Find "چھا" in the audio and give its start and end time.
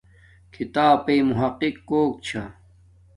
2.25-2.43